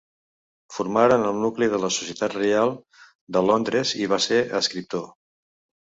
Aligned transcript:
Formaren 0.77 1.25
el 1.33 1.37
nucli 1.41 1.67
de 1.75 1.81
la 1.85 1.91
Societat 1.99 2.39
Reial 2.39 2.75
de 3.39 3.47
Londres 3.53 3.97
i 4.03 4.13
va 4.15 4.23
ser 4.31 4.45
escriptor. 4.65 5.11